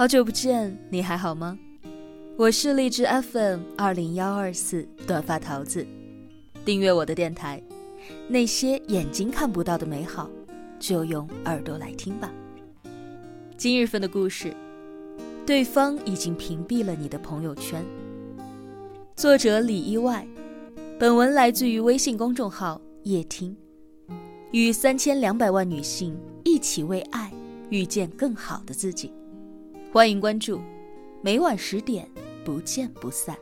[0.00, 1.58] 好久不见，你还好吗？
[2.38, 5.86] 我是荔枝 FM 二零幺二四短发桃子，
[6.64, 7.62] 订阅我的电台。
[8.26, 10.30] 那些眼睛看不到的美好，
[10.78, 12.32] 就用耳朵来听吧。
[13.58, 14.56] 今日份的故事，
[15.44, 17.84] 对方已经屏蔽了你的朋友圈。
[19.14, 20.26] 作者李意外，
[20.98, 23.54] 本文来自于微信公众号夜听，
[24.52, 27.30] 与三千两百万女性一起为爱
[27.68, 29.12] 遇见更好的自己。
[29.92, 30.60] 欢迎关注，
[31.20, 32.08] 每晚十点
[32.44, 33.36] 不见不散。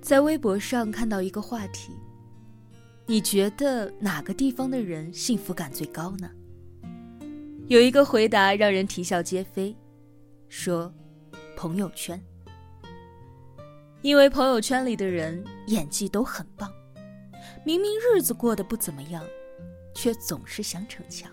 [0.00, 1.92] 在微博上看到一个话题，
[3.06, 6.30] 你觉得哪个地方的人幸福感最高呢？
[7.72, 9.74] 有一个回答让人啼笑皆非，
[10.50, 10.92] 说
[11.56, 12.22] ：“朋友圈，
[14.02, 16.70] 因为朋友圈里的人演技都很棒，
[17.64, 19.24] 明明日子过得不怎么样，
[19.94, 21.32] 却总是想逞强。”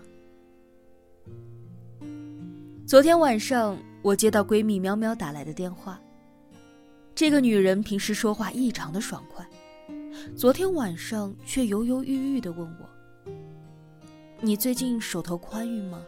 [2.88, 6.00] 昨天晚上，我接到闺蜜喵喵打来的电话。
[7.14, 9.46] 这个女人平时说话异常的爽快，
[10.34, 13.30] 昨天晚上却犹犹豫豫的问我
[14.40, 16.02] ：“你最近手头宽裕吗？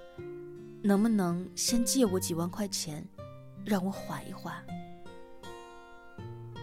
[0.83, 3.06] 能不能先借我几万块钱，
[3.64, 4.55] 让我缓一缓？”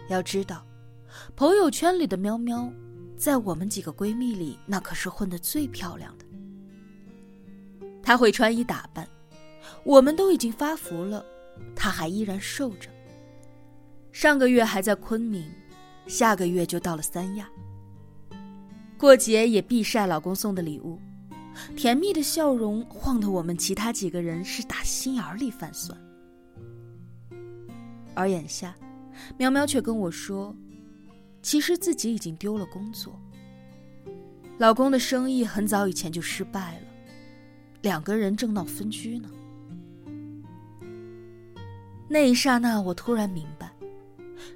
[0.08, 0.66] 要知道，
[1.36, 2.70] 朋友圈里的喵喵，
[3.16, 6.24] 在我们几个闺蜜里，那可是混得最漂亮的。
[8.02, 9.08] 她会穿衣打扮，
[9.84, 11.24] 我们都已经发福了，
[11.76, 12.90] 她还依然瘦着。
[14.10, 15.48] 上个月还在昆明，
[16.06, 17.48] 下个月就到了三亚。
[18.98, 20.98] 过节也必晒老公送的礼物，
[21.76, 25.98] 甜蜜的笑容晃得我们其他几个人是打心眼里泛酸。
[28.14, 28.74] 而眼下，
[29.38, 30.54] 喵喵却跟我说，
[31.42, 33.18] 其实自己已经丢了工作，
[34.58, 36.86] 老公的生意很早以前就失败了，
[37.82, 39.30] 两个人正闹分居呢。
[42.08, 43.72] 那一刹那，我突然明白。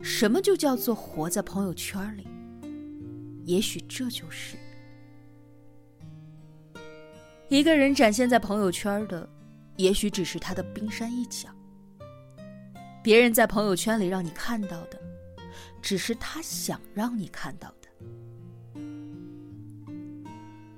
[0.03, 2.27] 什么就叫做活在朋友圈里？
[3.45, 4.57] 也许这就是
[7.49, 9.29] 一个人展现在朋友圈的，
[9.77, 11.49] 也许只是他的冰山一角。
[13.03, 14.99] 别人在朋友圈里让你看到的，
[15.83, 18.81] 只是他想让你看到的。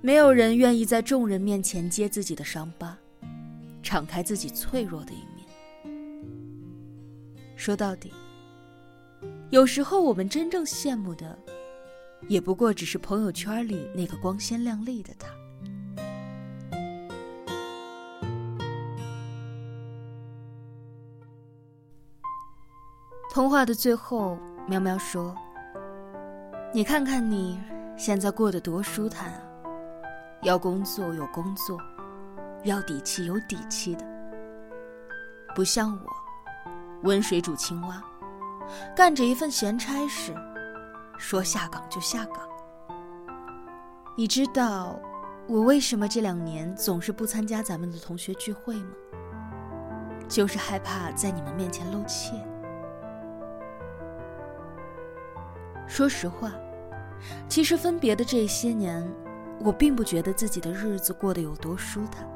[0.00, 2.98] 没有人愿意在众人面前揭自己的伤疤，
[3.82, 5.46] 敞开自己脆弱的一面。
[7.56, 8.12] 说到底。
[9.50, 11.38] 有时候，我们真正羡慕的，
[12.28, 15.28] 也不过只是朋友圈里那个光鲜亮丽的他。
[23.36, 25.36] 通话的最后，喵喵说
[26.72, 27.60] ：“你看看你
[27.94, 29.40] 现在过得多舒坦啊！
[30.40, 31.78] 要工作有工作，
[32.64, 34.06] 要底气有底气的，
[35.54, 36.10] 不像我，
[37.02, 38.02] 温水煮青蛙。”
[38.96, 40.34] 干着一份闲差事，
[41.18, 42.38] 说下岗就下岗。
[44.16, 44.98] 你知道
[45.46, 48.92] 我为什么这两年总是不参加咱们的同学聚会吗？
[50.26, 52.32] 就是害怕在你们面前露怯。
[55.86, 56.52] 说实话，
[57.48, 59.06] 其实分别的这些年，
[59.60, 62.26] 我并不觉得自己的日子过得有多舒坦，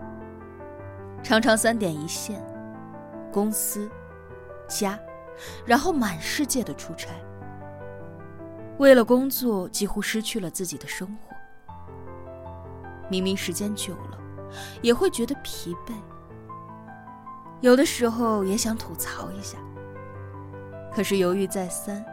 [1.22, 2.43] 常常三点一线，
[3.33, 3.91] 公司，
[4.69, 4.99] 家。
[5.65, 7.09] 然后满世界的出差，
[8.77, 11.34] 为了工作几乎失去了自己的生活。
[13.09, 14.19] 明明时间久了，
[14.82, 15.94] 也会觉得疲惫。
[17.62, 19.56] 有的时候也想吐槽一下，
[20.94, 22.05] 可是犹豫再三，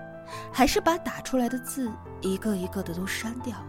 [0.52, 3.66] 还是把打出来的字一个一个的都删掉了。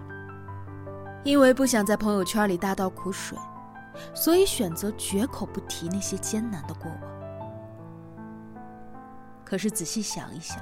[1.25, 3.37] 因为不想在朋友圈里大倒苦水，
[4.15, 7.00] 所以选择绝口不提那些艰难的过往。
[9.44, 10.59] 可是仔细想一想，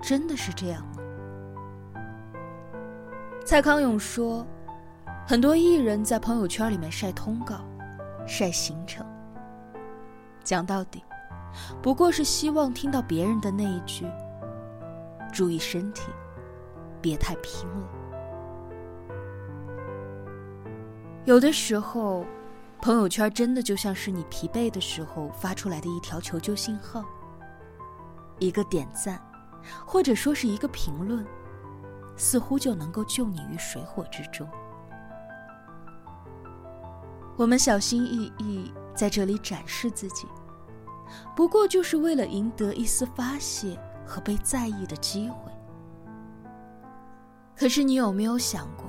[0.00, 0.96] 真的是这样吗？
[3.44, 4.46] 蔡康永说，
[5.26, 7.56] 很多艺人在朋友圈里面晒通告、
[8.26, 9.04] 晒行程，
[10.42, 11.04] 讲到底，
[11.82, 14.06] 不过是希望听到别人的那一句
[15.32, 16.12] “注意身体，
[17.00, 17.88] 别太拼了”。
[21.24, 22.24] 有的时候，
[22.80, 27.04] 朋友圈真的就像是你疲惫的时候发出来的一条求救信号。
[28.38, 29.20] 一个点赞，
[29.86, 31.24] 或者说是一个评论，
[32.16, 34.48] 似乎就能够救你于水火之中。
[37.36, 40.26] 我们小心翼翼在这里展示自己，
[41.36, 45.50] 不过就是为了赢得一丝发泄和被在意的机会。
[47.56, 48.86] 可是你有没有想过，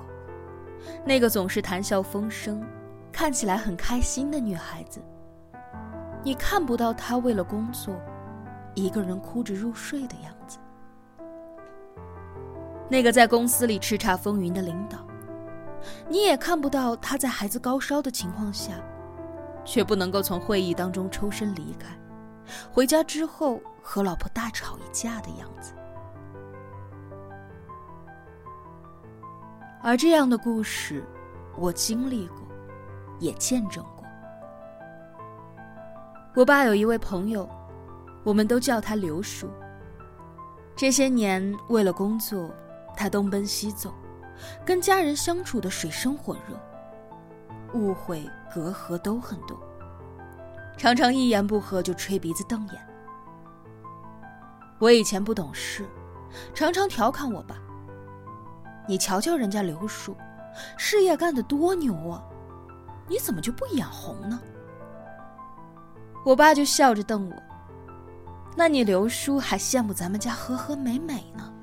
[1.05, 2.65] 那个总是谈笑风生、
[3.11, 4.99] 看起来很开心的女孩子，
[6.23, 7.95] 你看不到她为了工作，
[8.73, 10.57] 一个人哭着入睡的样子；
[12.89, 14.97] 那个在公司里叱咤风云的领导，
[16.09, 18.73] 你也看不到他在孩子高烧的情况下，
[19.63, 21.95] 却不能够从会议当中抽身离开，
[22.71, 25.73] 回家之后和老婆大吵一架的样子。
[29.81, 31.03] 而这样的故事，
[31.57, 32.37] 我经历过，
[33.19, 34.03] 也见证过。
[36.35, 37.47] 我爸有一位朋友，
[38.23, 39.49] 我们都叫他刘叔。
[40.75, 42.49] 这些年为了工作，
[42.95, 43.93] 他东奔西走，
[44.65, 46.57] 跟家人相处的水深火热，
[47.77, 49.59] 误会隔阂都很多，
[50.77, 52.87] 常常一言不合就吹鼻子瞪眼。
[54.79, 55.87] 我以前不懂事，
[56.53, 57.55] 常常调侃我爸。
[58.85, 60.15] 你瞧瞧人家刘叔，
[60.77, 62.21] 事业干得多牛啊，
[63.07, 64.39] 你怎么就不眼红呢？
[66.25, 67.35] 我爸就笑着瞪我。
[68.57, 71.53] 那你刘叔还羡慕咱们家和和美美呢？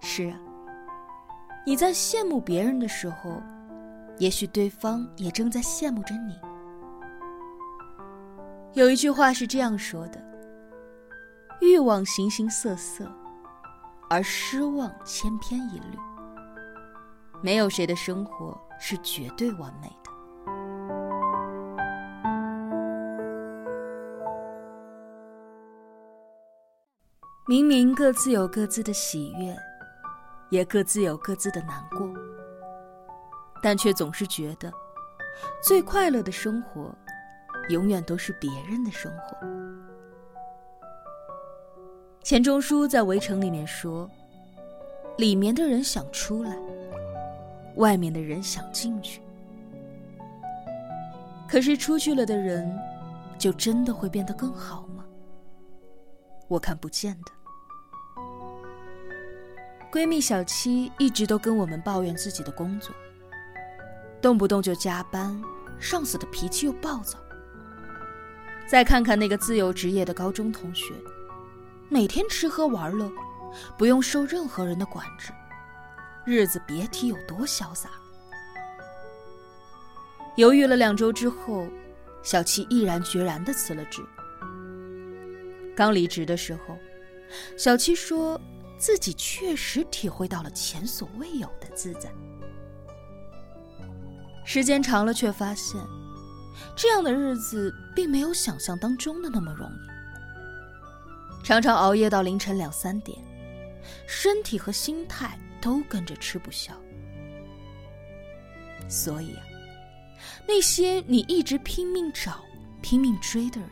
[0.00, 0.38] 是啊，
[1.64, 3.40] 你在羡慕别人的时候，
[4.18, 6.38] 也许对方也正在羡慕着你。
[8.78, 10.22] 有一句话是这样说的：
[11.60, 13.10] 欲望形形色色。
[14.08, 15.98] 而失望千篇一律，
[17.42, 20.10] 没有谁的生活是绝对完美的。
[27.46, 29.54] 明明各自有各自的喜悦，
[30.50, 32.08] 也各自有各自的难过，
[33.60, 34.72] 但却总是觉得，
[35.62, 36.96] 最快乐的生活，
[37.68, 39.36] 永远都是别人的生活。
[42.22, 44.08] 钱钟书在《围城》里面说
[45.16, 46.56] ：“里面的人想出来，
[47.76, 49.22] 外面的人想进去。
[51.48, 52.78] 可是出去了的人，
[53.38, 55.04] 就真的会变得更好吗？
[56.48, 57.32] 我看不见的。”
[59.90, 62.94] 闺蜜小七一直都跟我们抱怨自己的工作，
[64.20, 65.42] 动不动就加班，
[65.80, 67.18] 上司的脾气又暴躁。
[68.68, 70.94] 再看看那个自由职业的高中同学。
[71.88, 73.10] 每天吃喝玩乐，
[73.78, 75.32] 不用受任何人的管制，
[76.26, 77.88] 日子别提有多潇洒。
[80.36, 81.66] 犹豫了两周之后，
[82.22, 84.02] 小七毅然决然的辞了职。
[85.74, 86.76] 刚离职的时候，
[87.56, 88.38] 小七说
[88.76, 92.12] 自己确实体会到了前所未有的自在。
[94.44, 95.80] 时间长了，却发现
[96.76, 101.44] 这样的日子并没有想象当中的那么容易。
[101.44, 103.18] 常常熬夜到凌晨两三点，
[104.06, 106.72] 身体和心态都跟着吃不消。
[108.88, 109.42] 所以啊，
[110.46, 112.44] 那些你一直拼命找、
[112.82, 113.70] 拼命追的人，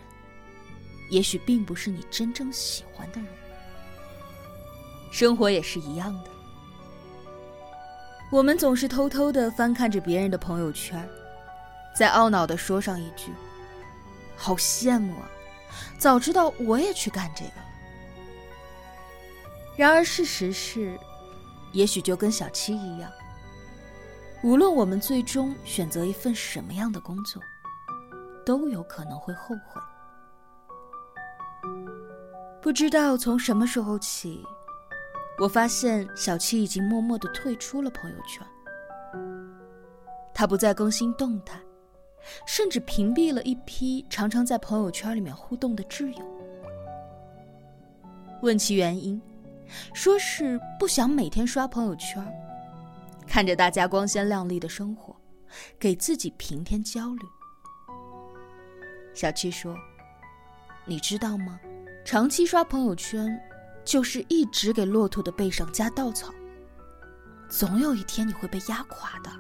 [1.11, 3.29] 也许并不是你真正喜欢的人。
[5.11, 6.31] 生活也是一样的，
[8.31, 11.09] 我们总是偷偷的翻看着别人的朋友圈，
[11.97, 13.33] 再懊恼的说上一句
[14.37, 15.31] ：“好羡慕啊！”
[15.99, 17.53] 早知道我也去干这个。
[19.77, 20.99] 然而事实是，
[21.73, 23.11] 也许就跟小七一样，
[24.43, 27.43] 无论我们最终选择一份什么样的工作，
[28.45, 29.81] 都有可能会后悔。
[32.61, 34.45] 不知道从什么时候起，
[35.39, 38.47] 我发现小七已经默默的退出了朋友圈，
[40.35, 41.59] 他不再更新动态。
[42.47, 46.25] 甚至屏蔽了一批常常在朋友圈里面互动的挚友。
[48.43, 49.21] 问其原因，
[49.95, 52.23] 说是不想每天刷朋友圈，
[53.27, 55.17] 看着大家光鲜亮丽的生活，
[55.79, 57.23] 给自己平添焦虑。
[59.15, 59.75] 小七说
[60.85, 61.59] ：“你知道吗？
[62.05, 63.41] 长期刷朋友圈，
[63.85, 66.33] 就是一直给骆驼的背上加稻草，
[67.49, 69.31] 总有一天你会被压垮的。”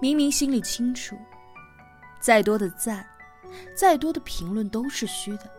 [0.00, 1.16] 明明心里清楚，
[2.20, 3.06] 再多的赞，
[3.74, 5.50] 再多的评论都是虚的。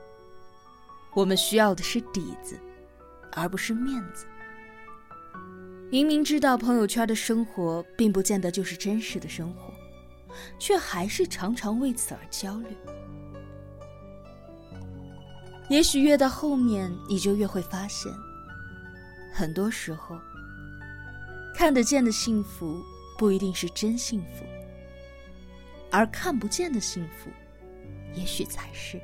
[1.13, 2.59] 我们需要的是底子，
[3.31, 4.25] 而不是面子。
[5.89, 9.73] 明明知道朋友圈的生活并不见得就是真实的生活，
[10.59, 12.77] 却还是常常为此而焦虑。
[15.69, 18.11] 也许越到后面，你就越会发现，
[19.33, 20.15] 很多时候，
[21.55, 22.79] 看得见的幸福。
[23.17, 24.45] 不一定是真幸福，
[25.91, 27.29] 而看不见的幸福，
[28.13, 29.01] 也许才是。